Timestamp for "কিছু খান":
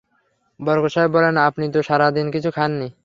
2.31-2.71